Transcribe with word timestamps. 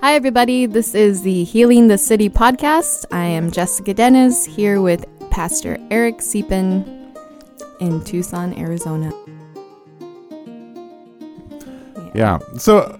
Hi, 0.00 0.14
everybody. 0.14 0.66
This 0.66 0.94
is 0.94 1.22
the 1.22 1.42
Healing 1.42 1.88
the 1.88 1.98
City 1.98 2.30
podcast. 2.30 3.04
I 3.10 3.24
am 3.24 3.50
Jessica 3.50 3.92
Dennis 3.92 4.44
here 4.44 4.80
with 4.80 5.04
Pastor 5.32 5.76
Eric 5.90 6.18
Siepen 6.18 6.86
in 7.80 8.04
Tucson, 8.04 8.56
Arizona. 8.56 9.12
Yeah. 12.14 12.38
So 12.56 12.96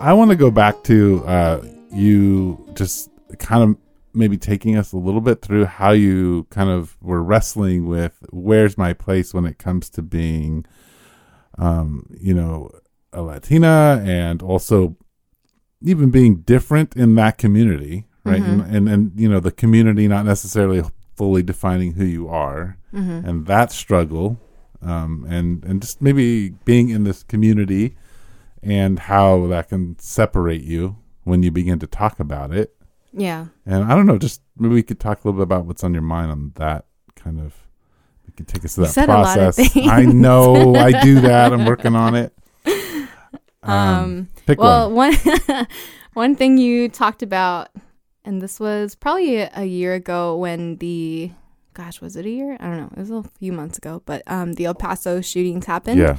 I 0.00 0.12
want 0.12 0.32
to 0.32 0.36
go 0.36 0.50
back 0.50 0.82
to 0.84 1.24
uh, 1.24 1.64
you 1.92 2.68
just 2.74 3.10
kind 3.38 3.62
of 3.62 3.76
maybe 4.12 4.36
taking 4.36 4.76
us 4.76 4.92
a 4.92 4.96
little 4.96 5.20
bit 5.20 5.40
through 5.40 5.66
how 5.66 5.92
you 5.92 6.48
kind 6.50 6.68
of 6.68 6.96
were 7.00 7.22
wrestling 7.22 7.86
with 7.86 8.18
where's 8.30 8.76
my 8.76 8.92
place 8.92 9.32
when 9.32 9.46
it 9.46 9.58
comes 9.58 9.88
to 9.90 10.02
being, 10.02 10.66
um, 11.58 12.08
you 12.18 12.34
know, 12.34 12.72
a 13.12 13.22
Latina 13.22 14.02
and 14.04 14.42
also 14.42 14.96
even 15.84 16.10
being 16.10 16.36
different 16.36 16.96
in 16.96 17.14
that 17.16 17.38
community, 17.38 18.06
right? 18.24 18.42
Mhm. 18.42 18.48
And, 18.64 18.76
and 18.76 18.88
and 18.88 19.12
you 19.16 19.28
know 19.28 19.38
the 19.40 19.52
community 19.52 20.08
not 20.08 20.24
necessarily 20.24 20.82
fully 21.16 21.42
defining 21.42 21.92
who 21.92 22.04
you 22.04 22.28
are, 22.28 22.76
Mm-hmm. 22.92 23.28
and 23.28 23.46
that 23.46 23.70
struggle, 23.72 24.38
um, 24.82 25.26
and 25.28 25.64
and 25.64 25.82
just 25.82 26.00
maybe 26.00 26.50
being 26.64 26.88
in 26.90 27.04
this 27.04 27.22
community, 27.22 27.96
and 28.62 28.98
how 28.98 29.46
that 29.48 29.68
can 29.68 29.96
separate 29.98 30.62
you 30.62 30.96
when 31.24 31.42
you 31.42 31.50
begin 31.50 31.78
to 31.80 31.86
talk 31.86 32.20
about 32.20 32.52
it. 32.52 32.74
Yeah. 33.12 33.46
And 33.66 33.84
I 33.84 33.94
don't 33.96 34.06
know, 34.06 34.18
just 34.18 34.42
maybe 34.58 34.74
we 34.74 34.82
could 34.82 34.98
talk 35.00 35.22
a 35.24 35.28
little 35.28 35.38
bit 35.38 35.44
about 35.44 35.66
what's 35.66 35.84
on 35.84 35.92
your 35.92 36.02
mind 36.02 36.30
on 36.30 36.52
that 36.56 36.84
kind 37.16 37.40
of. 37.40 37.54
We 38.26 38.32
could 38.32 38.48
take 38.48 38.64
us 38.64 38.74
to 38.76 38.80
that 38.82 38.88
said 38.88 39.08
a 39.08 39.12
lot 39.12 39.38
of 39.38 39.54
process. 39.56 39.76
I 39.76 40.04
know, 40.04 40.74
I 40.74 41.00
do 41.02 41.20
that. 41.20 41.52
I'm 41.52 41.64
working 41.66 41.94
on 41.96 42.14
it. 42.14 42.32
Um, 43.62 44.28
pick 44.46 44.60
well, 44.60 44.90
one. 44.90 45.14
one 45.14 45.66
one 46.14 46.36
thing 46.36 46.58
you 46.58 46.88
talked 46.88 47.22
about, 47.22 47.68
and 48.24 48.40
this 48.40 48.58
was 48.58 48.94
probably 48.94 49.38
a, 49.38 49.64
year 49.64 49.94
ago 49.94 50.36
when 50.36 50.76
the, 50.76 51.30
gosh, 51.74 52.00
was 52.00 52.16
it 52.16 52.24
a 52.24 52.30
year? 52.30 52.56
I 52.60 52.64
don't 52.64 52.78
know. 52.78 52.90
It 52.96 52.98
was 52.98 53.10
a 53.10 53.24
few 53.38 53.52
months 53.52 53.78
ago, 53.78 54.02
but 54.06 54.22
um, 54.26 54.54
the 54.54 54.64
El 54.64 54.74
Paso 54.74 55.20
shootings 55.20 55.66
happened. 55.66 56.00
Yeah. 56.00 56.16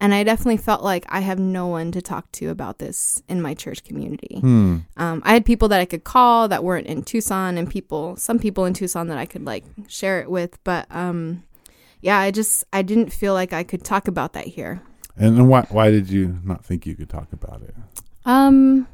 And 0.00 0.14
I 0.14 0.22
definitely 0.22 0.58
felt 0.58 0.84
like 0.84 1.04
I 1.08 1.20
have 1.20 1.40
no 1.40 1.66
one 1.66 1.90
to 1.90 2.00
talk 2.00 2.30
to 2.32 2.50
about 2.50 2.78
this 2.78 3.20
in 3.28 3.42
my 3.42 3.54
church 3.54 3.82
community. 3.82 4.38
Hmm. 4.38 4.78
Um, 4.96 5.22
I 5.24 5.32
had 5.32 5.44
people 5.44 5.66
that 5.68 5.80
I 5.80 5.86
could 5.86 6.04
call 6.04 6.46
that 6.46 6.62
weren't 6.62 6.86
in 6.86 7.02
Tucson, 7.02 7.58
and 7.58 7.68
people, 7.68 8.14
some 8.14 8.38
people 8.38 8.64
in 8.64 8.74
Tucson 8.74 9.08
that 9.08 9.18
I 9.18 9.26
could 9.26 9.44
like 9.44 9.64
share 9.88 10.20
it 10.20 10.30
with. 10.30 10.62
But 10.62 10.86
um, 10.90 11.42
yeah, 12.00 12.18
I 12.18 12.30
just 12.30 12.64
I 12.72 12.82
didn't 12.82 13.12
feel 13.12 13.34
like 13.34 13.52
I 13.52 13.64
could 13.64 13.84
talk 13.84 14.06
about 14.06 14.34
that 14.34 14.46
here. 14.46 14.82
And, 15.18 15.48
why 15.48 15.62
why 15.70 15.90
did 15.90 16.08
you 16.10 16.38
not 16.44 16.64
think 16.64 16.86
you 16.86 16.94
could 16.94 17.08
talk 17.08 17.32
about 17.32 17.62
it? 17.62 17.74
Um, 18.24 18.86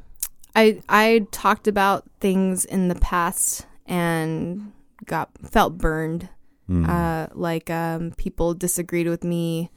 I 0.55 0.81
I 0.89 1.27
talked 1.31 1.67
about 1.67 2.03
things 2.19 2.65
in 2.65 2.87
the 2.87 2.95
past 2.95 3.65
and 3.85 4.71
got 5.05 5.29
felt 5.43 5.77
burned. 5.77 6.29
Hmm. 6.67 6.89
Uh, 6.89 7.27
like 7.33 7.69
um, 7.69 8.11
people 8.17 8.55
disagreed 8.55 9.07
with 9.07 9.23
me. 9.23 9.69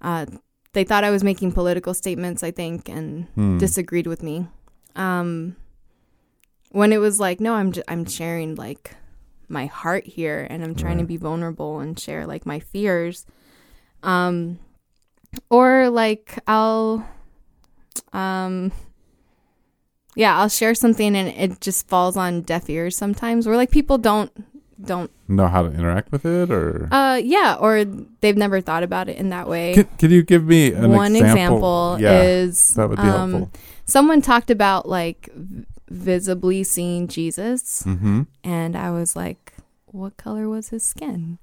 Uh, 0.00 0.24
they 0.72 0.84
thought 0.84 1.04
I 1.04 1.10
was 1.10 1.22
making 1.22 1.52
political 1.52 1.92
statements, 1.92 2.42
I 2.42 2.50
think, 2.50 2.88
and 2.88 3.26
Hmm. 3.34 3.58
disagreed 3.58 4.06
with 4.06 4.22
me. 4.22 4.46
Um, 4.96 5.56
when 6.70 6.92
it 6.92 6.98
was 6.98 7.20
like, 7.20 7.40
no, 7.40 7.54
I'm 7.54 7.72
j- 7.72 7.82
I'm 7.88 8.04
sharing 8.06 8.54
like 8.54 8.94
my 9.48 9.66
heart 9.66 10.06
here, 10.06 10.46
and 10.48 10.62
I'm 10.64 10.74
trying 10.74 10.98
to 10.98 11.04
be 11.04 11.16
vulnerable 11.18 11.80
and 11.80 11.98
share 11.98 12.26
like 12.26 12.46
my 12.46 12.58
fears. 12.60 13.26
Um, 14.02 14.58
or 15.50 15.88
like 15.90 16.38
I'll, 16.46 17.06
um, 18.12 18.72
yeah, 20.14 20.38
I'll 20.38 20.48
share 20.48 20.74
something 20.74 21.16
and 21.16 21.28
it 21.28 21.60
just 21.60 21.88
falls 21.88 22.16
on 22.16 22.42
deaf 22.42 22.68
ears 22.68 22.96
sometimes. 22.96 23.46
Where 23.46 23.56
like 23.56 23.70
people 23.70 23.98
don't 23.98 24.30
don't 24.84 25.10
know 25.26 25.48
how 25.48 25.62
to 25.62 25.68
interact 25.72 26.12
with 26.12 26.24
it, 26.24 26.50
or 26.50 26.88
uh 26.92 27.20
yeah, 27.22 27.56
or 27.60 27.84
they've 27.84 28.36
never 28.36 28.60
thought 28.60 28.82
about 28.82 29.08
it 29.08 29.16
in 29.16 29.28
that 29.30 29.48
way. 29.48 29.74
can, 29.74 29.84
can 29.98 30.10
you 30.10 30.22
give 30.22 30.44
me 30.44 30.72
an 30.72 30.90
One 30.90 31.14
example? 31.16 31.94
example, 31.94 31.96
Yeah, 32.00 32.22
is 32.22 32.74
that 32.74 32.88
would 32.88 32.96
be 32.96 33.02
um, 33.02 33.30
helpful. 33.32 33.50
someone 33.84 34.22
talked 34.22 34.50
about 34.50 34.88
like 34.88 35.28
visibly 35.90 36.62
seeing 36.64 37.08
Jesus, 37.08 37.82
Mm-hmm. 37.84 38.22
and 38.44 38.76
I 38.76 38.90
was 38.90 39.16
like, 39.16 39.54
"What 39.86 40.16
color 40.16 40.48
was 40.48 40.68
his 40.68 40.84
skin?" 40.84 41.38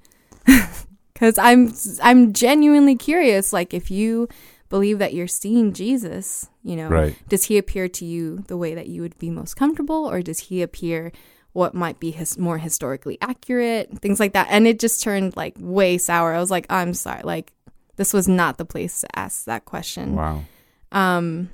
Because 1.16 1.38
I'm 1.40 1.74
I'm 2.04 2.34
genuinely 2.34 2.96
curious. 2.96 3.52
Like, 3.52 3.74
if 3.74 3.90
you 3.90 4.28
believe 4.70 5.00
that 5.00 5.14
you're 5.14 5.28
seeing 5.28 5.72
Jesus, 5.74 6.48
you 6.62 6.76
know, 6.76 6.90
Right. 6.90 7.16
does 7.30 7.46
he 7.46 7.58
appear 7.58 7.88
to 7.88 8.06
you 8.06 8.44
the 8.48 8.58
way 8.58 8.76
that 8.76 8.88
you 8.88 9.02
would 9.02 9.18
be 9.18 9.30
most 9.32 9.56
comfortable, 9.56 10.08
or 10.10 10.22
does 10.22 10.40
he 10.40 10.62
appear 10.62 11.12
what 11.54 11.74
might 11.74 12.00
be 12.02 12.12
his 12.12 12.38
more 12.38 12.58
historically 12.58 13.18
accurate, 13.22 13.90
things 14.02 14.20
like 14.20 14.34
that? 14.34 14.48
And 14.50 14.68
it 14.68 14.78
just 14.80 15.02
turned 15.02 15.38
like 15.38 15.56
way 15.58 15.98
sour. 15.98 16.34
I 16.34 16.40
was 16.40 16.52
like, 16.52 16.66
I'm 16.70 16.94
sorry, 16.94 17.22
like 17.24 17.54
this 17.96 18.12
was 18.14 18.28
not 18.28 18.58
the 18.58 18.66
place 18.66 19.00
to 19.02 19.08
ask 19.18 19.46
that 19.46 19.64
question. 19.64 20.16
Wow. 20.16 20.44
Um, 20.92 21.50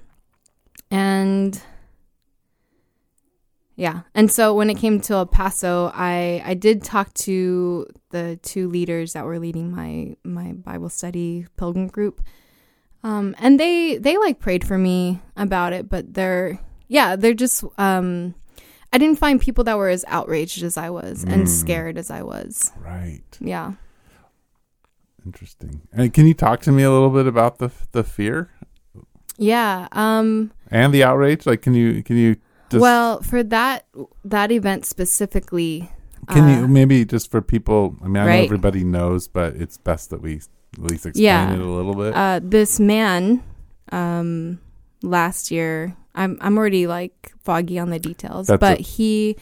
and 0.89 1.61
yeah, 3.76 4.02
and 4.14 4.32
so 4.32 4.54
when 4.54 4.70
it 4.70 4.78
came 4.78 5.00
to 5.02 5.14
El 5.14 5.26
Paso, 5.26 5.92
I 5.94 6.42
I 6.46 6.54
did 6.54 6.84
talk 6.84 7.14
to 7.26 7.88
the 8.09 8.38
two 8.44 8.68
leaders 8.70 9.14
that 9.14 9.26
were 9.26 9.40
leading 9.40 9.72
my 9.72 10.16
my 10.24 10.54
Bible 10.54 10.90
study 10.90 11.48
pilgrim 11.58 11.88
group, 11.88 12.22
um, 13.04 13.36
and 13.40 13.59
they 13.59 13.98
they 13.98 14.18
like 14.18 14.40
prayed 14.40 14.64
for 14.66 14.78
me 14.78 15.22
about 15.36 15.74
it, 15.74 15.90
but 15.90 16.14
they're 16.14 16.59
yeah 16.88 17.16
they're 17.16 17.34
just 17.34 17.64
um. 17.78 18.36
I 18.94 18.98
didn't 18.98 19.20
find 19.20 19.40
people 19.40 19.64
that 19.64 19.78
were 19.78 19.88
as 19.88 20.03
outraged 20.09 20.64
as 20.64 20.76
I 20.76 20.90
was 20.90 21.24
and 21.24 21.44
Mm. 21.46 21.48
scared 21.48 21.98
as 21.98 22.12
I 22.12 22.24
was. 22.24 22.74
Right. 22.78 23.24
Yeah. 23.40 23.76
Interesting. 25.26 25.82
And 25.94 26.14
can 26.14 26.28
you 26.28 26.34
talk 26.34 26.59
to 26.64 26.72
me 26.72 26.84
a 26.84 26.92
little 26.92 27.09
bit 27.09 27.28
about 27.28 27.59
the 27.59 27.72
the 27.94 28.03
fear 28.03 28.50
Yeah. 29.38 29.88
Um 29.94 30.52
and 30.70 30.94
the 30.94 31.03
outrage? 31.06 31.46
Like, 31.46 31.62
can 31.62 31.74
you 31.74 32.03
can 32.03 32.18
you 32.18 32.36
just 32.72 32.82
well, 32.82 33.22
for 33.22 33.44
that 33.44 33.86
that 34.26 34.52
event 34.52 34.86
specifically, 34.86 35.92
can 36.30 36.44
uh, 36.46 36.62
you 36.62 36.68
maybe 36.68 37.06
just 37.06 37.30
for 37.30 37.42
people? 37.42 37.96
I 38.04 38.08
mean, 38.08 38.18
I 38.18 38.26
know 38.38 38.44
everybody 38.44 38.84
knows, 38.84 39.28
but 39.28 39.56
it's 39.56 39.78
best 39.78 40.09
that 40.09 40.22
we 40.22 40.36
at 40.38 40.80
least 40.80 41.06
explain 41.06 41.24
Yeah. 41.26 41.54
it 41.54 41.59
a 41.59 41.66
little 41.66 41.94
bit. 41.96 42.14
uh, 42.16 42.40
this 42.42 42.80
man 42.80 43.44
um 43.92 44.58
last 45.04 45.52
year 45.52 45.98
i'm 46.16 46.38
i'm 46.40 46.58
already 46.58 46.88
like 46.88 47.34
foggy 47.44 47.78
on 47.78 47.90
the 47.90 48.00
details 48.00 48.48
That's 48.48 48.59
but 48.62 48.80
a- 48.80 48.82
he 48.84 49.36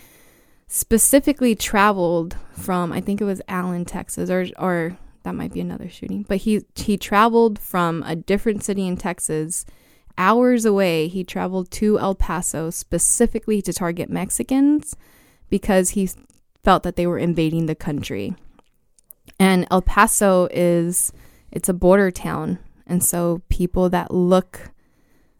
specifically 0.67 1.55
traveled 1.55 2.35
from 2.53 2.91
i 2.91 3.01
think 3.01 3.21
it 3.21 3.25
was 3.25 3.41
allen 3.47 3.85
texas 3.85 4.29
or 4.29 4.47
or 4.57 4.97
that 5.23 5.33
might 5.35 5.51
be 5.53 5.59
another 5.61 5.89
shooting 5.89 6.23
but 6.27 6.37
he 6.37 6.61
he 6.75 6.97
traveled 6.97 7.59
from 7.59 8.03
a 8.03 8.15
different 8.15 8.63
city 8.63 8.87
in 8.87 8.97
texas 8.97 9.65
hours 10.19 10.65
away 10.65 11.07
he 11.07 11.23
traveled 11.23 11.71
to 11.71 11.97
el 11.97 12.13
paso 12.13 12.69
specifically 12.69 13.61
to 13.61 13.71
target 13.73 14.09
mexicans 14.09 14.95
because 15.49 15.91
he 15.91 16.09
felt 16.63 16.83
that 16.83 16.95
they 16.97 17.07
were 17.07 17.17
invading 17.17 17.65
the 17.65 17.73
country 17.75 18.35
and 19.39 19.65
el 19.71 19.81
paso 19.81 20.47
is 20.51 21.13
it's 21.51 21.69
a 21.69 21.73
border 21.73 22.11
town 22.11 22.59
and 22.85 23.01
so 23.03 23.41
people 23.49 23.89
that 23.89 24.13
look 24.13 24.71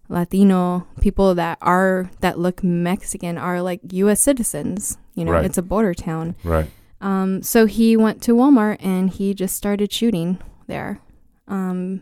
latino 0.07 0.88
people 1.01 1.35
that 1.35 1.57
are 1.61 2.09
that 2.22 2.40
look 2.40 2.63
mexican 2.63 3.38
are 3.38 3.61
like 3.61 3.81
us 3.91 4.22
citizens 4.22 4.97
you 5.13 5.23
know 5.25 5.34
Right. 5.34 5.46
it's 5.46 5.57
a 5.57 5.61
border 5.61 5.94
town 5.94 6.35
right. 6.44 6.69
um 7.01 7.44
so 7.44 7.66
he 7.67 7.96
went 7.97 8.22
to 8.23 8.31
walmart 8.34 8.78
and 8.79 9.09
he 9.11 9.34
just 9.34 9.56
started 9.56 9.91
shooting 9.91 10.40
there 10.67 11.00
um 11.47 12.01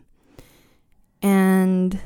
and 1.22 2.00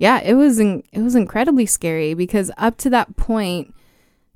yeah 0.00 0.18
it 0.20 0.34
was 0.34 0.58
in, 0.58 0.82
it 0.92 1.00
was 1.02 1.14
incredibly 1.14 1.66
scary 1.66 2.14
because 2.14 2.50
up 2.58 2.76
to 2.78 2.90
that 2.90 3.16
point 3.16 3.72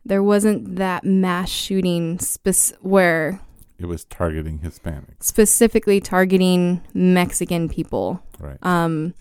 there 0.07 0.23
wasn't 0.23 0.77
that 0.77 1.03
mass 1.05 1.49
shooting 1.49 2.19
spec- 2.21 2.79
where 2.83 3.41
It 3.79 3.87
was 3.87 4.05
targeting 4.05 4.61
Hispanics. 4.61 5.21
specifically 5.25 5.99
targeting 6.01 6.81
Mexican 6.95 7.69
people. 7.69 8.21
Right. 8.39 8.59
Um, 8.63 9.15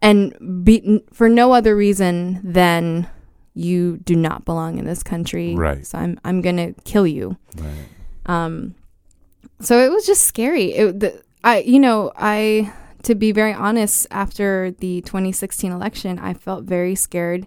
and 0.00 0.64
be, 0.64 1.02
for 1.12 1.28
no 1.28 1.52
other 1.52 1.74
reason 1.76 2.40
than 2.44 3.08
you 3.54 3.98
do 3.98 4.14
not 4.16 4.44
belong 4.44 4.78
in 4.78 4.84
this 4.86 5.02
country. 5.02 5.54
Right. 5.56 5.84
So 5.86 5.98
I'm 5.98 6.18
I'm 6.24 6.40
gonna 6.40 6.72
kill 6.84 7.06
you. 7.06 7.36
right. 7.58 7.86
Um, 8.26 8.74
so 9.60 9.78
it 9.84 9.90
was 9.90 10.06
just 10.06 10.22
scary. 10.22 10.72
It, 10.72 11.00
the, 11.00 11.22
I 11.44 11.58
you 11.60 11.78
know 11.80 12.12
I 12.16 12.72
to 13.02 13.14
be 13.14 13.32
very 13.32 13.52
honest, 13.52 14.06
after 14.10 14.70
the 14.78 15.00
2016 15.02 15.70
election, 15.72 16.18
I 16.18 16.34
felt 16.34 16.64
very 16.64 16.94
scared 16.94 17.46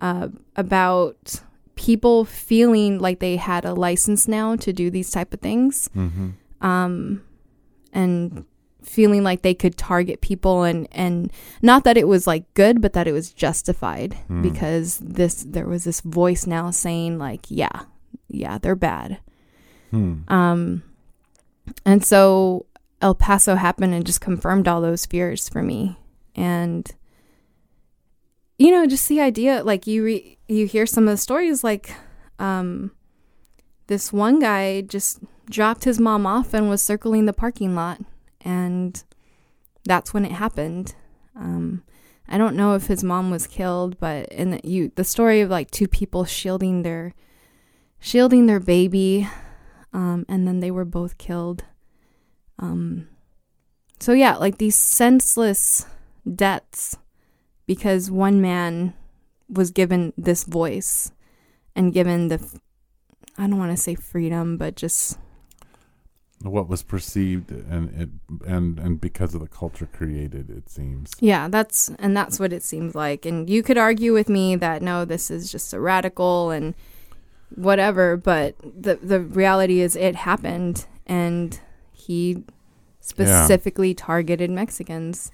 uh, 0.00 0.28
about 0.56 1.42
people 1.76 2.24
feeling 2.24 2.98
like 2.98 3.18
they 3.20 3.36
had 3.36 3.64
a 3.64 3.74
license 3.74 4.28
now 4.28 4.56
to 4.56 4.72
do 4.72 4.90
these 4.90 5.10
type 5.10 5.34
of 5.34 5.40
things 5.40 5.90
Mm-hmm. 5.96 6.30
um, 6.66 7.22
and 7.92 8.44
feeling 8.82 9.22
like 9.24 9.42
they 9.42 9.54
could 9.54 9.76
target 9.78 10.20
people 10.20 10.62
and 10.62 10.86
and 10.92 11.32
not 11.62 11.84
that 11.84 11.96
it 11.96 12.06
was 12.06 12.26
like 12.26 12.44
good 12.54 12.82
but 12.82 12.92
that 12.92 13.06
it 13.08 13.12
was 13.12 13.32
justified 13.32 14.14
Mm. 14.28 14.42
because 14.42 14.98
this 14.98 15.42
there 15.48 15.66
was 15.66 15.84
this 15.84 16.00
voice 16.02 16.46
now 16.46 16.70
saying 16.70 17.18
like 17.18 17.46
yeah 17.48 17.84
yeah 18.28 18.58
they're 18.58 18.76
bad 18.76 19.18
Hmm. 19.90 20.20
um 20.28 20.82
and 21.86 22.04
so 22.04 22.66
El 23.04 23.14
Paso 23.14 23.54
happened 23.56 23.92
and 23.92 24.06
just 24.06 24.22
confirmed 24.22 24.66
all 24.66 24.80
those 24.80 25.04
fears 25.04 25.46
for 25.46 25.62
me. 25.62 25.98
And 26.34 26.90
you 28.58 28.70
know 28.70 28.86
just 28.86 29.08
the 29.08 29.20
idea 29.20 29.62
like 29.62 29.86
you 29.86 30.02
re- 30.02 30.38
you 30.48 30.66
hear 30.66 30.86
some 30.86 31.06
of 31.06 31.12
the 31.12 31.18
stories 31.18 31.62
like 31.62 31.92
um 32.38 32.92
this 33.88 34.12
one 34.12 34.38
guy 34.38 34.80
just 34.80 35.18
dropped 35.50 35.84
his 35.84 36.00
mom 36.00 36.24
off 36.24 36.54
and 36.54 36.70
was 36.70 36.80
circling 36.80 37.26
the 37.26 37.34
parking 37.34 37.74
lot. 37.74 38.00
And 38.40 39.04
that's 39.84 40.14
when 40.14 40.24
it 40.24 40.32
happened. 40.32 40.94
Um 41.36 41.84
i 42.26 42.38
don't 42.38 42.56
know 42.56 42.74
if 42.74 42.86
his 42.86 43.04
mom 43.04 43.30
was 43.30 43.46
killed 43.46 44.00
but 44.00 44.26
in 44.32 44.52
the, 44.52 44.60
you 44.64 44.90
the 44.94 45.04
story 45.04 45.42
of 45.42 45.50
like 45.50 45.70
two 45.70 45.86
people 45.86 46.24
shielding 46.24 46.80
their 46.80 47.12
shielding 48.00 48.46
their 48.46 48.60
baby 48.60 49.28
um 49.92 50.24
and 50.26 50.48
then 50.48 50.60
they 50.60 50.70
were 50.70 50.86
both 50.86 51.18
killed 51.18 51.64
um 52.58 53.08
so 54.00 54.12
yeah 54.12 54.36
like 54.36 54.58
these 54.58 54.76
senseless 54.76 55.86
deaths 56.34 56.96
because 57.66 58.10
one 58.10 58.40
man 58.40 58.94
was 59.48 59.70
given 59.70 60.12
this 60.16 60.44
voice 60.44 61.12
and 61.76 61.92
given 61.92 62.28
the 62.28 62.38
I 63.36 63.48
don't 63.48 63.58
want 63.58 63.72
to 63.72 63.82
say 63.82 63.96
freedom, 63.96 64.56
but 64.56 64.76
just 64.76 65.18
What 66.42 66.68
was 66.68 66.82
perceived 66.84 67.50
and 67.50 67.90
it 68.00 68.08
and 68.46 68.78
and 68.78 69.00
because 69.00 69.34
of 69.34 69.40
the 69.40 69.48
culture 69.48 69.86
created, 69.86 70.50
it 70.50 70.68
seems. 70.70 71.10
yeah, 71.20 71.48
that's 71.48 71.90
and 71.98 72.16
that's 72.16 72.38
what 72.38 72.52
it 72.52 72.62
seems 72.62 72.94
like. 72.94 73.26
And 73.26 73.50
you 73.50 73.62
could 73.62 73.78
argue 73.78 74.12
with 74.12 74.28
me 74.28 74.54
that 74.56 74.82
no, 74.82 75.04
this 75.04 75.30
is 75.30 75.50
just 75.50 75.72
a 75.74 75.80
radical 75.80 76.50
and 76.50 76.74
whatever, 77.54 78.16
but 78.16 78.54
the 78.62 78.96
the 79.02 79.20
reality 79.20 79.80
is 79.80 79.96
it 79.96 80.14
happened 80.16 80.86
and 81.06 81.58
he 81.94 82.42
specifically 83.00 83.94
targeted 83.94 84.50
Mexicans. 84.50 85.30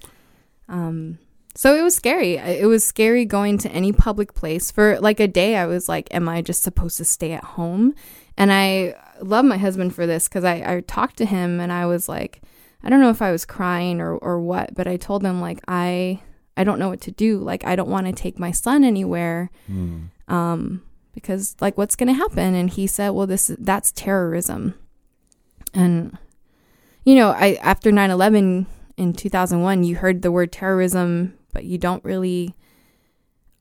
Um 0.69 1.17
so 1.53 1.75
it 1.75 1.81
was 1.81 1.93
scary. 1.95 2.35
It 2.37 2.67
was 2.67 2.85
scary 2.85 3.25
going 3.25 3.57
to 3.57 3.69
any 3.71 3.91
public 3.91 4.33
place. 4.33 4.71
For 4.71 4.97
like 5.01 5.19
a 5.19 5.27
day, 5.27 5.57
I 5.57 5.65
was 5.65 5.89
like, 5.89 6.07
Am 6.13 6.29
I 6.29 6.41
just 6.41 6.63
supposed 6.63 6.95
to 6.97 7.05
stay 7.05 7.33
at 7.33 7.43
home? 7.43 7.93
And 8.37 8.53
I 8.53 8.95
love 9.21 9.43
my 9.43 9.57
husband 9.57 9.93
for 9.93 10.07
this 10.07 10.29
because 10.29 10.45
I, 10.45 10.63
I 10.65 10.79
talked 10.81 11.17
to 11.17 11.25
him 11.25 11.59
and 11.59 11.71
I 11.73 11.85
was 11.87 12.07
like, 12.07 12.41
I 12.83 12.89
don't 12.89 13.01
know 13.01 13.09
if 13.09 13.21
I 13.21 13.31
was 13.31 13.43
crying 13.45 13.99
or, 13.99 14.15
or 14.15 14.39
what, 14.39 14.73
but 14.73 14.87
I 14.87 14.95
told 14.97 15.23
him, 15.23 15.41
like, 15.41 15.59
I. 15.67 16.21
I 16.57 16.65
don't 16.65 16.79
know 16.79 16.89
what 16.89 17.01
to 17.01 17.11
do. 17.11 17.37
Like, 17.39 17.63
I 17.65 17.77
don't 17.77 17.89
want 17.89 18.07
to 18.07 18.13
take 18.13 18.37
my 18.37 18.51
son 18.51 18.83
anywhere 18.83 19.49
Hmm. 19.67 20.03
um, 20.27 20.81
because 21.13 21.55
like 21.61 21.77
what's 21.77 21.95
going 21.95 22.07
to 22.07 22.13
happen 22.13 22.53
and 22.55 22.69
he 22.69 22.87
said 22.87 23.09
well 23.11 23.25
this 23.25 23.51
that's 23.57 23.91
terrorism 23.93 24.75
and 25.73 26.17
you 27.03 27.15
know 27.15 27.29
i 27.31 27.53
after 27.61 27.91
9-11 27.91 28.65
in 28.97 29.13
2001 29.13 29.83
you 29.83 29.95
heard 29.95 30.21
the 30.21 30.31
word 30.31 30.51
terrorism 30.51 31.37
but 31.53 31.63
you 31.65 31.77
don't 31.77 32.03
really 32.03 32.55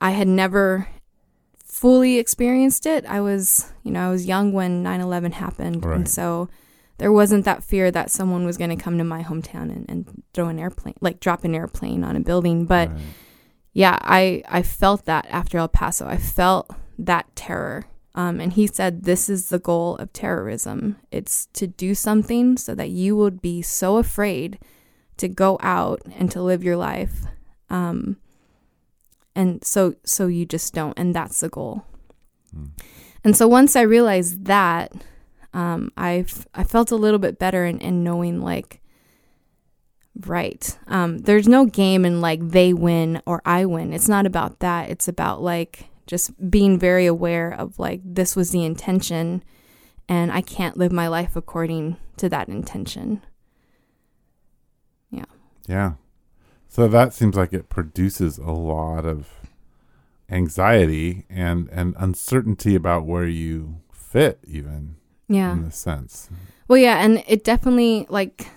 i 0.00 0.10
had 0.10 0.28
never 0.28 0.88
fully 1.64 2.18
experienced 2.18 2.84
it 2.86 3.04
i 3.06 3.20
was 3.20 3.72
you 3.82 3.90
know 3.90 4.08
i 4.08 4.10
was 4.10 4.26
young 4.26 4.52
when 4.52 4.82
9-11 4.84 5.32
happened 5.34 5.84
Right. 5.84 5.96
and 5.96 6.08
so 6.08 6.48
there 6.98 7.12
wasn't 7.12 7.46
that 7.46 7.64
fear 7.64 7.90
that 7.90 8.10
someone 8.10 8.44
was 8.44 8.58
going 8.58 8.68
to 8.70 8.76
come 8.76 8.98
to 8.98 9.04
my 9.04 9.22
hometown 9.22 9.70
and, 9.74 9.86
and 9.88 10.22
throw 10.34 10.48
an 10.48 10.58
airplane 10.58 10.94
like 11.00 11.18
drop 11.20 11.44
an 11.44 11.54
airplane 11.54 12.04
on 12.04 12.16
a 12.16 12.20
building 12.20 12.66
but 12.66 12.90
Right. 12.90 12.98
yeah, 13.72 13.98
I 14.02 14.42
I 14.48 14.62
felt 14.62 15.04
that 15.06 15.26
after 15.30 15.56
El 15.56 15.68
Paso. 15.68 16.04
I 16.06 16.16
felt 16.18 16.68
that 16.98 17.24
terror. 17.36 17.84
Um, 18.14 18.40
and 18.40 18.52
he 18.52 18.66
said 18.66 19.04
this 19.04 19.28
is 19.28 19.48
the 19.48 19.58
goal 19.58 19.96
of 19.96 20.12
terrorism. 20.12 20.96
It's 21.10 21.46
to 21.52 21.66
do 21.66 21.94
something 21.94 22.56
so 22.56 22.74
that 22.74 22.90
you 22.90 23.16
would 23.16 23.40
be 23.40 23.62
so 23.62 23.98
afraid 23.98 24.58
to 25.18 25.28
go 25.28 25.58
out 25.60 26.02
and 26.16 26.30
to 26.32 26.42
live 26.42 26.64
your 26.64 26.76
life. 26.76 27.22
Um, 27.68 28.16
and 29.36 29.64
so 29.64 29.94
so 30.04 30.26
you 30.26 30.44
just 30.44 30.74
don't 30.74 30.98
and 30.98 31.14
that's 31.14 31.40
the 31.40 31.48
goal. 31.48 31.84
Hmm. 32.52 32.66
And 33.22 33.36
so 33.36 33.46
once 33.46 33.76
I 33.76 33.82
realized 33.82 34.46
that, 34.46 34.92
um, 35.54 35.92
I 35.96 36.24
I 36.52 36.64
felt 36.64 36.90
a 36.90 36.96
little 36.96 37.18
bit 37.20 37.38
better 37.38 37.64
in, 37.64 37.78
in 37.78 38.02
knowing 38.02 38.40
like 38.40 38.80
Right. 40.26 40.76
Um, 40.86 41.18
there's 41.18 41.48
no 41.48 41.66
game 41.66 42.04
in 42.04 42.20
like 42.20 42.40
they 42.48 42.72
win 42.72 43.22
or 43.26 43.40
I 43.44 43.64
win. 43.64 43.92
It's 43.92 44.08
not 44.08 44.26
about 44.26 44.58
that. 44.58 44.90
It's 44.90 45.08
about 45.08 45.42
like 45.42 45.89
just 46.10 46.50
being 46.50 46.76
very 46.76 47.06
aware 47.06 47.52
of 47.52 47.78
like 47.78 48.00
this 48.04 48.34
was 48.34 48.50
the 48.50 48.64
intention 48.64 49.44
and 50.08 50.32
I 50.32 50.40
can't 50.40 50.76
live 50.76 50.90
my 50.90 51.06
life 51.06 51.36
according 51.36 51.96
to 52.16 52.28
that 52.28 52.48
intention. 52.48 53.22
Yeah. 55.12 55.26
Yeah. 55.68 55.92
So 56.68 56.88
that 56.88 57.14
seems 57.14 57.36
like 57.36 57.52
it 57.52 57.68
produces 57.68 58.38
a 58.38 58.50
lot 58.50 59.06
of 59.06 59.28
anxiety 60.28 61.26
and 61.30 61.68
and 61.70 61.94
uncertainty 61.96 62.74
about 62.74 63.06
where 63.06 63.26
you 63.26 63.80
fit 63.92 64.40
even 64.46 64.96
Yeah. 65.28 65.52
in 65.52 65.64
this 65.64 65.76
sense. 65.76 66.28
Well, 66.66 66.78
yeah, 66.78 67.04
and 67.04 67.22
it 67.28 67.44
definitely 67.44 68.06
like 68.08 68.48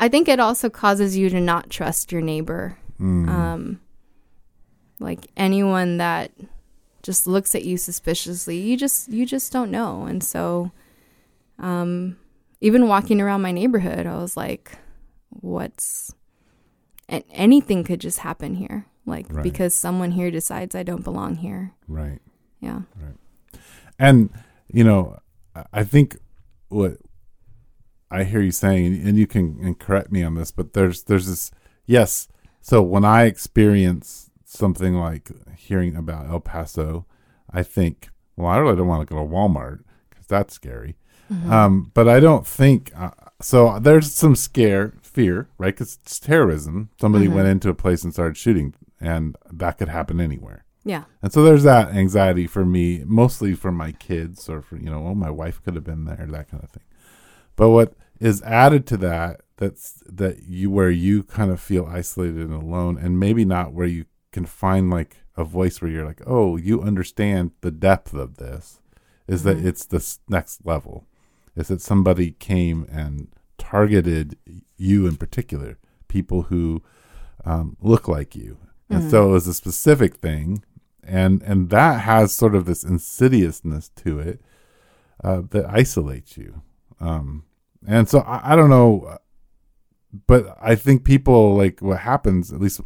I 0.00 0.08
think 0.08 0.28
it 0.28 0.40
also 0.40 0.70
causes 0.70 1.14
you 1.16 1.28
to 1.28 1.40
not 1.40 1.68
trust 1.68 2.10
your 2.10 2.22
neighbor. 2.22 2.78
Mm. 2.98 3.28
Um 3.28 3.80
like 5.02 5.26
anyone 5.36 5.98
that 5.98 6.30
just 7.02 7.26
looks 7.26 7.54
at 7.54 7.64
you 7.64 7.76
suspiciously, 7.76 8.58
you 8.58 8.76
just 8.76 9.08
you 9.08 9.26
just 9.26 9.52
don't 9.52 9.70
know. 9.70 10.04
And 10.04 10.22
so 10.22 10.70
um 11.58 12.16
even 12.60 12.86
walking 12.88 13.20
around 13.20 13.42
my 13.42 13.50
neighborhood, 13.52 14.06
I 14.06 14.16
was 14.18 14.36
like 14.36 14.78
what's 15.28 16.14
and 17.08 17.24
anything 17.32 17.84
could 17.84 18.00
just 18.00 18.18
happen 18.20 18.54
here. 18.54 18.86
Like 19.04 19.26
Right. 19.30 19.42
because 19.42 19.74
someone 19.74 20.12
here 20.12 20.30
decides 20.30 20.74
I 20.74 20.82
don't 20.84 21.02
belong 21.04 21.36
here. 21.36 21.72
right. 21.88 22.20
Yeah. 22.60 22.82
Right. 23.02 23.16
And 23.98 24.30
you 24.68 24.84
know, 24.84 25.18
I- 25.72 25.84
think 25.84 26.16
what 26.68 26.98
I 28.10 28.24
hear 28.24 28.40
you 28.40 28.52
saying, 28.52 29.02
and 29.06 29.16
you 29.18 29.26
can 29.26 29.58
and 29.62 29.78
correct 29.78 30.12
me 30.12 30.22
on 30.22 30.34
this, 30.36 30.52
but 30.52 30.72
there's 30.74 31.02
there's 31.04 31.26
this 31.26 31.50
yes. 31.86 32.28
So 32.60 32.80
when 32.80 33.04
I 33.04 33.24
experience 33.24 34.30
something 34.52 34.94
like 34.94 35.30
hearing 35.56 35.96
about 35.96 36.28
El 36.28 36.40
Paso, 36.40 37.06
I 37.50 37.62
think, 37.62 38.08
well, 38.36 38.48
I 38.48 38.58
really 38.58 38.76
don't 38.76 38.86
want 38.86 39.06
to 39.08 39.14
go 39.14 39.20
to 39.22 39.28
Walmart 39.28 39.80
because 40.10 40.26
that's 40.26 40.54
scary. 40.54 40.96
Um, 41.48 41.90
but 41.94 42.10
I 42.10 42.20
don't 42.20 42.46
think 42.46 42.92
uh, 42.94 43.12
so. 43.40 43.78
There's 43.78 44.12
some 44.12 44.36
scare, 44.36 44.92
fear, 45.00 45.48
right? 45.56 45.74
Because 45.74 45.98
it's 46.02 46.20
terrorism. 46.20 46.90
Somebody 47.00 47.26
Mhm. 47.26 47.32
went 47.36 47.48
into 47.48 47.70
a 47.70 47.74
place 47.74 48.04
and 48.04 48.12
started 48.12 48.36
shooting, 48.36 48.74
and 49.00 49.34
that 49.50 49.78
could 49.78 49.88
happen 49.88 50.20
anywhere. 50.20 50.66
Yeah. 50.84 51.04
And 51.22 51.32
so 51.32 51.42
there's 51.42 51.62
that 51.62 51.94
anxiety 51.94 52.46
for 52.46 52.66
me, 52.66 53.02
mostly 53.06 53.54
for 53.54 53.72
my 53.72 53.92
kids 53.92 54.50
or 54.50 54.60
for, 54.60 54.76
you 54.76 54.90
know, 54.90 55.06
oh, 55.06 55.14
my 55.14 55.30
wife 55.30 55.62
could 55.64 55.74
have 55.74 55.84
been 55.84 56.04
there, 56.04 56.26
that 56.28 56.50
kind 56.50 56.62
of 56.62 56.68
thing. 56.68 56.84
But 57.56 57.70
what 57.70 57.94
is 58.20 58.42
added 58.42 58.86
to 58.88 58.98
that, 58.98 59.40
that's 59.56 60.02
that 60.04 60.42
you, 60.42 60.70
where 60.70 60.90
you 60.90 61.22
kind 61.22 61.50
of 61.50 61.60
feel 61.60 61.86
isolated 61.86 62.42
and 62.42 62.52
alone, 62.62 62.98
and 62.98 63.18
maybe 63.18 63.46
not 63.46 63.72
where 63.72 63.86
you 63.86 64.04
can 64.32 64.46
find 64.46 64.90
like 64.90 65.18
a 65.36 65.44
voice 65.44 65.80
where 65.80 65.90
you're 65.90 66.04
like, 66.06 66.22
oh, 66.26 66.56
you 66.56 66.82
understand 66.82 67.52
the 67.60 67.70
depth 67.70 68.12
of 68.14 68.36
this, 68.36 68.80
is 69.28 69.42
that 69.44 69.58
Mhm. 69.58 69.64
it's 69.66 69.84
this 69.86 70.18
next 70.28 70.66
level. 70.66 71.06
Is 71.54 71.68
that 71.68 71.80
somebody 71.80 72.32
came 72.32 72.86
and 72.90 73.28
targeted 73.58 74.36
you 74.76 75.06
in 75.06 75.16
particular, 75.16 75.78
people 76.08 76.42
who 76.44 76.82
um, 77.44 77.76
look 77.80 78.06
like 78.06 78.36
you. 78.36 78.58
And 78.88 79.02
Mhm. 79.02 79.10
so 79.10 79.28
it 79.30 79.32
was 79.32 79.46
a 79.48 79.54
specific 79.54 80.16
thing 80.16 80.62
and 81.04 81.42
and 81.42 81.70
that 81.70 82.02
has 82.02 82.32
sort 82.32 82.54
of 82.54 82.64
this 82.66 82.84
insidiousness 82.84 83.88
to 83.96 84.20
it 84.20 84.40
uh, 85.24 85.42
that 85.50 85.66
isolates 85.68 86.36
you. 86.36 86.62
Um, 87.00 87.42
and 87.86 88.08
so 88.08 88.20
I, 88.20 88.52
I 88.52 88.56
don't 88.56 88.70
know, 88.70 89.18
but 90.28 90.56
I 90.60 90.74
think 90.76 91.04
people 91.04 91.56
like 91.56 91.80
what 91.80 91.98
happens. 92.00 92.52
At 92.52 92.60
least 92.60 92.80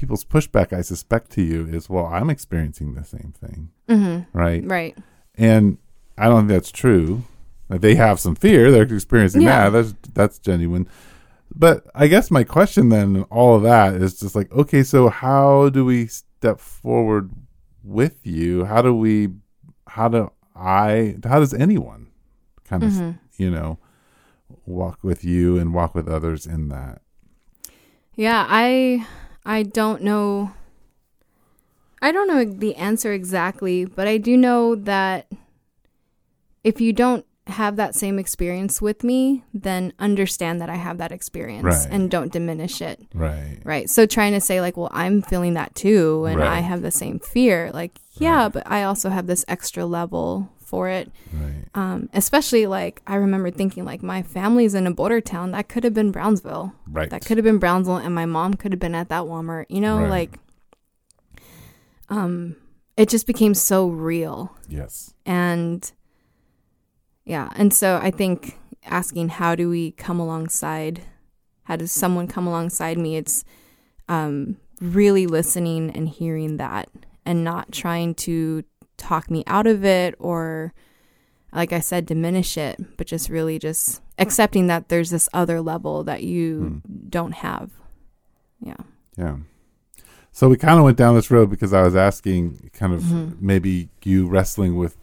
people's 0.00 0.24
pushback, 0.24 0.72
I 0.72 0.80
suspect 0.80 1.30
to 1.32 1.42
you, 1.42 1.66
is 1.66 1.88
well, 1.90 2.06
I'm 2.06 2.30
experiencing 2.30 2.94
the 2.94 3.04
same 3.04 3.34
thing, 3.40 3.70
Mhm. 3.88 4.26
right? 4.32 4.64
Right. 4.66 4.96
And 5.36 5.78
I 6.16 6.24
don't 6.28 6.40
think 6.42 6.48
that's 6.48 6.72
true. 6.72 7.22
Like 7.68 7.82
they 7.82 7.94
have 7.94 8.18
some 8.18 8.34
fear; 8.34 8.70
they're 8.70 8.82
experiencing 8.82 9.42
Yeah. 9.42 9.70
that. 9.70 9.70
That's 9.70 9.94
that's 10.14 10.38
genuine. 10.38 10.88
But 11.54 11.86
I 11.94 12.06
guess 12.06 12.30
my 12.30 12.44
question 12.44 12.88
then, 12.88 13.16
in 13.16 13.22
all 13.24 13.54
of 13.56 13.62
that, 13.62 13.94
is 13.94 14.18
just 14.20 14.34
like, 14.34 14.50
okay, 14.52 14.82
so 14.82 15.08
how 15.08 15.68
do 15.68 15.84
we 15.84 16.06
step 16.06 16.58
forward 16.60 17.30
with 17.84 18.26
you? 18.26 18.64
How 18.64 18.82
do 18.82 18.94
we? 18.94 19.28
How 19.86 20.08
do 20.08 20.30
I? 20.56 21.16
How 21.24 21.38
does 21.40 21.52
anyone 21.54 22.06
kind 22.64 22.82
of 22.82 22.92
Mhm. 22.92 23.18
you 23.36 23.50
know 23.50 23.78
walk 24.66 24.98
with 25.02 25.24
you 25.24 25.58
and 25.58 25.72
walk 25.74 25.94
with 25.94 26.08
others 26.08 26.46
in 26.46 26.68
that. 26.68 27.02
Yeah, 28.16 28.44
I 28.48 29.06
I 29.44 29.62
don't 29.62 30.02
know 30.02 30.52
I 32.02 32.12
don't 32.12 32.28
know 32.28 32.44
the 32.44 32.76
answer 32.76 33.12
exactly, 33.12 33.84
but 33.84 34.08
I 34.08 34.16
do 34.16 34.36
know 34.36 34.74
that 34.74 35.26
if 36.64 36.80
you 36.80 36.92
don't 36.92 37.26
have 37.46 37.76
that 37.76 37.94
same 37.94 38.18
experience 38.18 38.80
with 38.80 39.02
me, 39.02 39.44
then 39.52 39.92
understand 39.98 40.60
that 40.60 40.70
I 40.70 40.76
have 40.76 40.98
that 40.98 41.10
experience 41.12 41.64
Right. 41.64 41.88
and 41.90 42.10
don't 42.10 42.32
diminish 42.32 42.80
it. 42.80 43.02
Right. 43.12 43.58
Right. 43.64 43.90
So 43.90 44.06
trying 44.06 44.32
to 44.32 44.40
say 44.40 44.60
like, 44.60 44.76
well, 44.76 44.90
I'm 44.92 45.20
feeling 45.20 45.54
that 45.54 45.74
too 45.74 46.24
and 46.26 46.38
Right. 46.40 46.58
I 46.58 46.60
have 46.60 46.80
the 46.82 46.90
same 46.90 47.18
fear. 47.18 47.70
Like, 47.74 47.98
yeah, 48.14 48.44
Right. 48.44 48.52
but 48.52 48.62
I 48.70 48.84
also 48.84 49.10
have 49.10 49.26
this 49.26 49.44
extra 49.48 49.84
level 49.84 50.48
for 50.70 50.88
it. 50.88 51.10
Right. 51.32 51.64
Um, 51.74 52.08
especially 52.14 52.66
like 52.66 53.02
I 53.06 53.16
remember 53.16 53.50
thinking 53.50 53.84
like 53.84 54.02
my 54.02 54.22
family's 54.22 54.74
in 54.74 54.86
a 54.86 54.90
border 54.94 55.20
town. 55.20 55.50
That 55.50 55.68
could 55.68 55.84
have 55.84 55.92
been 55.94 56.12
Brownsville. 56.12 56.72
Right. 56.86 57.10
That 57.10 57.24
could 57.26 57.36
have 57.36 57.44
been 57.44 57.58
Brownsville 57.58 57.96
and 57.96 58.14
my 58.14 58.26
mom 58.26 58.54
could 58.54 58.72
have 58.72 58.80
been 58.80 58.94
at 58.94 59.08
that 59.10 59.24
Walmart. 59.24 59.66
You 59.68 59.80
know, 59.80 59.98
Right. 60.00 60.10
like 60.10 60.38
um 62.08 62.56
it 62.96 63.08
just 63.08 63.26
became 63.26 63.54
so 63.54 63.88
real. 63.88 64.56
Yes. 64.68 65.14
And 65.26 65.90
yeah, 67.24 67.50
and 67.56 67.72
so 67.72 67.98
I 68.02 68.10
think 68.10 68.58
asking 68.84 69.28
how 69.28 69.54
do 69.54 69.68
we 69.68 69.92
come 69.92 70.18
alongside 70.18 71.02
how 71.64 71.76
does 71.76 71.92
someone 71.92 72.26
come 72.26 72.46
alongside 72.46 72.96
me 72.96 73.16
it's 73.16 73.44
um 74.08 74.56
really 74.80 75.26
listening 75.26 75.90
and 75.90 76.08
hearing 76.08 76.56
that 76.56 76.88
and 77.26 77.44
not 77.44 77.70
trying 77.70 78.14
to 78.14 78.64
talk 79.00 79.30
me 79.30 79.42
out 79.46 79.66
of 79.66 79.84
it 79.84 80.14
or 80.18 80.72
like 81.52 81.72
I 81.72 81.80
said 81.80 82.06
diminish 82.06 82.56
it 82.56 82.78
but 82.96 83.06
just 83.08 83.28
really 83.28 83.58
just 83.58 84.00
accepting 84.18 84.66
that 84.68 84.88
there's 84.88 85.10
this 85.10 85.28
other 85.32 85.60
level 85.60 86.04
that 86.04 86.22
you 86.22 86.82
don't 87.08 87.32
have. 87.32 87.70
Yeah. 88.60 88.76
Yeah. 89.16 89.36
So 90.32 90.48
we 90.48 90.56
kind 90.56 90.78
of 90.78 90.84
went 90.84 90.96
down 90.96 91.14
this 91.16 91.30
road 91.30 91.50
because 91.50 91.72
I 91.72 91.82
was 91.82 91.96
asking 91.96 92.70
kind 92.72 92.92
of 92.94 93.02
Mm-hmm. 93.02 93.44
maybe 93.44 93.88
you 94.04 94.28
wrestling 94.28 94.76
with 94.76 94.96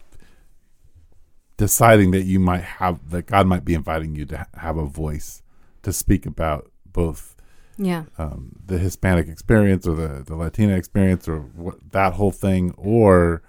deciding 1.56 2.12
that 2.12 2.22
you 2.22 2.38
might 2.38 2.62
have 2.62 3.10
that 3.10 3.26
God 3.26 3.46
might 3.46 3.64
be 3.64 3.74
inviting 3.74 4.14
you 4.14 4.24
to 4.26 4.46
have 4.54 4.76
a 4.76 4.86
voice 4.86 5.42
to 5.82 5.92
speak 5.92 6.24
about 6.26 6.70
both 6.86 7.34
Yeah. 7.76 8.04
um, 8.16 8.52
the 8.64 8.78
Hispanic 8.78 9.28
experience 9.28 9.86
or 9.86 9.94
the, 9.96 10.22
the 10.24 10.36
Latina 10.36 10.74
experience 10.76 11.26
or 11.28 11.40
what, 11.40 11.76
that 11.92 12.14
whole 12.14 12.30
thing, 12.30 12.72
or 12.76 13.42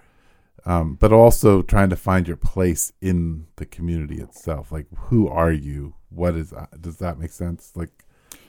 um, 0.66 0.94
but 0.94 1.12
also 1.12 1.62
trying 1.62 1.90
to 1.90 1.96
find 1.96 2.26
your 2.28 2.36
place 2.36 2.92
in 3.00 3.46
the 3.56 3.66
community 3.66 4.20
itself. 4.20 4.70
Like, 4.72 4.86
who 5.08 5.28
are 5.28 5.52
you? 5.52 5.94
What 6.10 6.34
is? 6.34 6.52
uh, 6.52 6.66
Does 6.80 6.96
that 6.96 7.18
make 7.18 7.30
sense? 7.32 7.72
Like, 7.74 7.90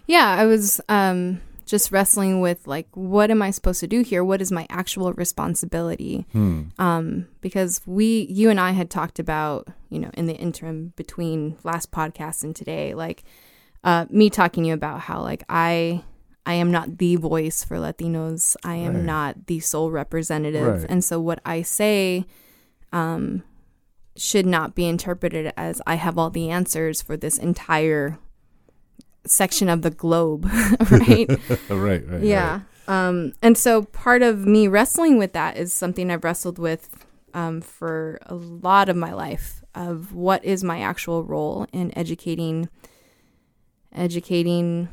Yeah, 0.08 0.28
I 0.38 0.46
was 0.46 0.82
um 0.90 1.42
just 1.66 1.92
wrestling 1.92 2.42
with 2.42 2.68
like 2.68 2.88
what 2.96 3.32
am 3.32 3.42
I 3.42 3.52
supposed 3.52 3.80
to 3.80 3.88
do 3.88 4.02
here? 4.02 4.24
What 4.26 4.42
is 4.42 4.52
my 4.52 4.66
actual 4.70 5.14
responsibility? 5.14 6.26
hmm, 6.34 6.64
Um 6.80 7.28
because 7.42 7.82
we 7.86 8.28
you 8.30 8.50
and 8.50 8.60
I 8.60 8.72
had 8.72 8.90
talked 8.90 9.20
about, 9.20 9.68
you 9.90 10.00
know, 10.00 10.10
in 10.16 10.26
the 10.26 10.36
interim 10.36 10.92
between 10.98 11.58
last 11.64 11.92
podcast 11.92 12.44
and 12.44 12.54
today, 12.56 12.94
like 12.94 13.24
uh 13.84 14.06
me 14.10 14.30
talking 14.30 14.64
to 14.64 14.68
you 14.70 14.74
about 14.74 15.00
how 15.02 15.22
like 15.22 15.44
I 15.48 16.04
I 16.46 16.54
am 16.56 16.72
not 16.72 16.98
the 16.98 17.16
voice 17.18 17.64
for 17.64 17.78
Latinos. 17.78 18.56
I 18.64 18.76
am 18.76 18.96
Right. 18.96 19.04
not 19.04 19.48
the 19.48 19.60
sole 19.60 19.92
representative. 19.92 20.82
Right. 20.82 20.90
And 20.90 21.04
so 21.04 21.20
what 21.20 21.40
I 21.46 21.62
say 21.62 22.26
um 22.92 23.44
should 24.18 24.46
not 24.46 24.76
be 24.76 24.86
interpreted 24.86 25.54
as 25.56 25.82
I 25.88 25.96
have 25.96 26.18
all 26.18 26.30
the 26.30 26.50
answers 26.50 27.02
for 27.02 27.16
this 27.16 27.38
entire 27.38 28.18
section 29.26 29.70
of 29.70 29.84
the 29.84 29.90
globe, 29.92 30.46
right? 30.92 31.30
right, 31.70 32.06
right, 32.08 32.22
yeah. 32.22 32.62
Um, 32.88 33.34
and 33.42 33.58
so 33.58 33.84
part 33.84 34.22
of 34.22 34.46
me 34.46 34.68
wrestling 34.68 35.18
with 35.18 35.32
that 35.34 35.56
is 35.56 35.72
something 35.74 36.12
I've 36.12 36.24
wrestled 36.26 36.60
with 36.60 37.06
um, 37.34 37.62
for 37.62 38.20
a 38.26 38.36
lot 38.36 38.90
of 38.90 38.98
my 38.98 39.14
life 39.14 39.64
of 39.74 40.14
what 40.14 40.44
is 40.44 40.62
my 40.64 40.82
actual 40.82 41.24
role 41.24 41.66
in 41.72 41.98
educating 41.98 42.68
educating 43.94 44.90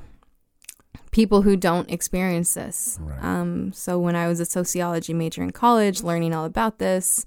people 1.11 1.43
who 1.43 1.57
don't 1.57 1.91
experience 1.91 2.55
this. 2.55 2.99
Right. 3.01 3.23
Um, 3.23 3.73
so 3.73 3.99
when 3.99 4.17
I 4.17 4.29
was 4.29 4.41
a 4.41 4.45
sociology 4.45 5.15
major 5.15 5.43
in 5.43 5.51
college, 5.53 6.03
learning 6.03 6.35
all 6.35 6.45
about 6.45 6.79
this 6.79 7.25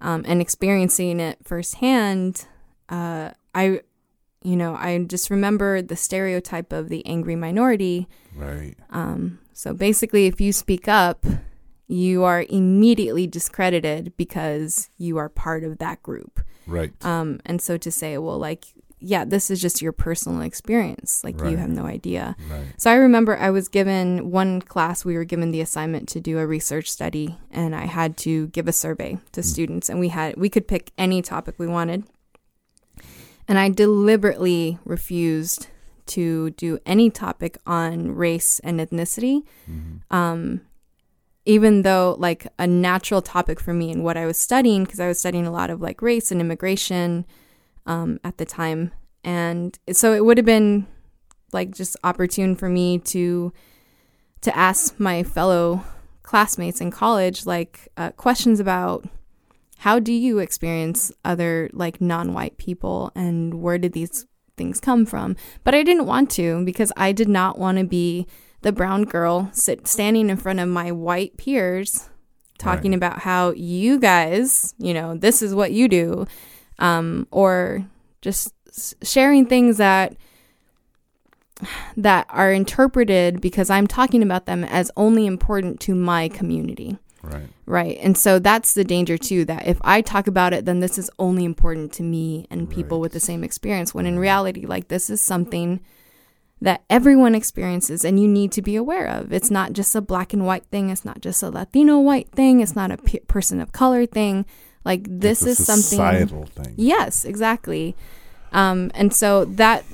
um, 0.00 0.24
and 0.26 0.40
experiencing 0.40 1.20
it 1.20 1.38
firsthand, 1.42 2.46
uh, 2.88 3.30
I, 3.54 3.80
you 4.42 4.56
know, 4.56 4.74
I 4.74 4.98
just 4.98 5.30
remember 5.30 5.80
the 5.82 5.96
stereotype 5.96 6.72
of 6.72 6.88
the 6.88 7.04
angry 7.06 7.36
minority. 7.36 8.08
right, 8.36 8.76
Um, 8.90 9.38
so 9.52 9.72
basically, 9.72 10.26
if 10.26 10.40
you 10.40 10.52
speak 10.52 10.88
up, 10.88 11.24
you 11.86 12.24
are 12.24 12.44
immediately 12.48 13.26
discredited 13.26 14.14
because 14.16 14.90
you 14.98 15.16
are 15.18 15.28
part 15.28 15.64
of 15.64 15.78
that 15.78 16.02
group. 16.02 16.40
right, 16.66 16.92
Um, 17.04 17.40
and 17.46 17.60
so 17.62 17.76
to 17.76 17.90
say, 17.90 18.18
well, 18.18 18.38
like, 18.38 18.66
yeah, 19.04 19.24
this 19.24 19.50
is 19.50 19.60
just 19.60 19.82
your 19.82 19.92
personal 19.92 20.40
experience. 20.40 21.22
Like, 21.22 21.40
Right. 21.40 21.50
you 21.50 21.56
have 21.58 21.70
no 21.70 21.84
idea. 21.84 22.34
right, 22.50 22.64
So 22.76 22.90
I 22.90 22.94
remember 22.94 23.36
I 23.36 23.50
was 23.50 23.68
given 23.68 24.30
one 24.30 24.60
class, 24.62 25.04
we 25.04 25.14
were 25.16 25.24
given 25.24 25.50
the 25.50 25.60
assignment 25.60 26.08
to 26.10 26.20
do 26.20 26.38
a 26.38 26.46
research 26.46 26.90
study, 26.90 27.36
and 27.50 27.74
I 27.76 27.84
had 27.86 28.16
to 28.18 28.46
give 28.48 28.66
a 28.68 28.72
survey 28.72 29.18
to 29.32 29.42
students, 29.42 29.88
and 29.88 30.00
we 30.00 30.08
had 30.08 30.36
we 30.36 30.48
could 30.48 30.66
pick 30.66 30.92
any 30.98 31.22
topic 31.22 31.54
we 31.58 31.66
wanted. 31.66 32.04
And 33.46 33.58
I 33.58 33.68
deliberately 33.68 34.78
refused 34.84 35.68
to 36.06 36.50
do 36.50 36.78
any 36.86 37.10
topic 37.10 37.58
on 37.66 38.12
race 38.12 38.58
and 38.64 38.80
ethnicity. 38.80 39.42
Um, 40.10 40.62
even 41.46 41.82
though 41.82 42.16
like 42.18 42.46
a 42.58 42.66
natural 42.66 43.20
topic 43.20 43.60
for 43.60 43.74
me 43.74 43.90
and 43.90 44.02
what 44.02 44.16
I 44.16 44.24
was 44.24 44.38
studying, 44.38 44.84
because 44.84 44.98
I 45.00 45.08
was 45.08 45.18
studying 45.18 45.46
a 45.46 45.50
lot 45.52 45.68
of 45.70 45.82
like 45.82 46.00
race 46.00 46.30
and 46.32 46.40
immigration 46.40 47.26
um, 47.86 48.18
at 48.24 48.38
the 48.38 48.44
time. 48.44 48.92
And 49.22 49.78
so 49.92 50.12
it 50.12 50.24
would 50.24 50.36
have 50.38 50.46
been 50.46 50.86
like 51.52 51.74
just 51.74 51.96
opportune 52.04 52.56
for 52.56 52.68
me 52.68 52.98
to 52.98 53.52
to 54.42 54.56
ask 54.56 54.98
my 55.00 55.22
fellow 55.22 55.82
classmates 56.22 56.80
in 56.80 56.90
college 56.90 57.46
like 57.46 57.88
uh, 57.96 58.10
questions 58.12 58.60
about 58.60 59.06
how 59.78 59.98
do 59.98 60.12
you 60.12 60.38
experience 60.38 61.12
other 61.24 61.70
like 61.72 62.00
non-white 62.00 62.56
people 62.58 63.10
and 63.14 63.54
where 63.62 63.78
did 63.78 63.92
these 63.92 64.26
things 64.56 64.80
come 64.80 65.06
from 65.06 65.36
but 65.64 65.74
i 65.74 65.82
didn't 65.82 66.06
want 66.06 66.30
to 66.30 66.64
because 66.64 66.90
i 66.96 67.12
did 67.12 67.28
not 67.28 67.58
want 67.58 67.78
to 67.78 67.84
be 67.84 68.26
the 68.62 68.72
brown 68.72 69.04
girl 69.04 69.48
sit 69.52 69.86
standing 69.86 70.28
in 70.28 70.36
front 70.36 70.58
of 70.60 70.68
my 70.68 70.90
white 70.90 71.36
peers 71.36 72.08
talking 72.58 72.92
Right. 72.92 72.96
about 72.96 73.18
how 73.20 73.52
you 73.52 73.98
guys 73.98 74.74
you 74.78 74.92
know 74.94 75.14
this 75.16 75.40
is 75.42 75.54
what 75.54 75.72
you 75.72 75.88
do 75.88 76.26
um, 76.78 77.26
or 77.30 77.84
just 78.20 78.52
sharing 79.02 79.46
things 79.46 79.76
that 79.76 80.16
that 81.96 82.26
are 82.30 82.52
interpreted 82.52 83.40
because 83.40 83.70
I'm 83.70 83.86
talking 83.86 84.22
about 84.22 84.46
them 84.46 84.64
as 84.64 84.90
only 84.96 85.24
important 85.26 85.80
to 85.80 85.94
my 85.94 86.28
community. 86.28 86.98
right, 87.22 87.48
Right. 87.64 87.98
And 88.02 88.18
so 88.18 88.38
that's 88.38 88.74
the 88.74 88.84
danger 88.84 89.16
too 89.16 89.44
that 89.46 89.66
if 89.66 89.78
I 89.82 90.00
talk 90.02 90.26
about 90.26 90.52
it, 90.52 90.64
then 90.66 90.80
this 90.80 90.98
is 90.98 91.10
only 91.18 91.44
important 91.44 91.92
to 91.94 92.02
me 92.02 92.46
and 92.50 92.68
people 92.68 92.98
Right. 92.98 93.02
with 93.02 93.12
the 93.12 93.20
same 93.20 93.44
experience. 93.44 93.94
When 93.94 94.04
in 94.04 94.18
reality, 94.18 94.66
like 94.66 94.88
this 94.88 95.08
is 95.08 95.22
something 95.22 95.80
that 96.60 96.82
everyone 96.90 97.34
experiences 97.34 98.04
and 98.04 98.18
you 98.20 98.26
need 98.28 98.50
to 98.52 98.62
be 98.62 98.74
aware 98.76 99.06
of. 99.06 99.32
It's 99.32 99.50
not 99.50 99.72
just 99.74 99.94
a 99.94 100.00
black 100.00 100.32
and 100.32 100.44
white 100.44 100.64
thing, 100.66 100.90
it's 100.90 101.04
not 101.04 101.20
just 101.20 101.42
a 101.42 101.50
Latino 101.50 101.98
white 102.00 102.30
thing, 102.32 102.60
it's 102.60 102.76
not 102.76 102.90
a 102.90 102.96
pe- 102.96 103.20
person 103.20 103.60
of 103.60 103.72
color 103.72 104.06
thing. 104.06 104.44
Like 104.84 105.04
this 105.08 105.46
is 105.46 105.56
something 105.64 105.82
societal 105.98 106.46
thing. 106.46 106.74
Yes, 106.76 107.24
exactly. 107.24 107.96
Um, 108.52 108.90
and 108.94 109.12
so 109.12 109.44
that 109.46 109.84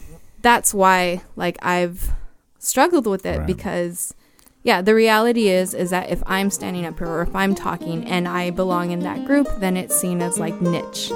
that's 0.42 0.75
why 0.75 1.23
like 1.37 1.56
I've 1.62 2.11
struggled 2.59 3.06
with 3.06 3.25
it 3.25 3.38
Right. 3.38 3.47
because 3.47 4.14
yeah, 4.62 4.82
the 4.82 4.94
reality 4.94 5.49
is 5.49 5.73
is 5.75 5.90
that 5.90 6.11
if 6.11 6.23
I'm 6.26 6.50
standing 6.50 6.85
up 6.85 6.99
here 6.99 7.09
or 7.09 7.23
if 7.23 7.35
I'm 7.35 7.54
talking 7.54 8.04
and 8.04 8.26
I 8.28 8.50
belong 8.50 8.90
in 8.90 9.00
that 9.00 9.25
group, 9.25 9.49
then 9.59 9.76
it's 9.76 9.99
seen 9.99 10.20
as 10.20 10.38
like 10.38 10.61
niche. 10.61 11.11